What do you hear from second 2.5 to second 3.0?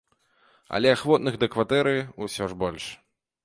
ж больш.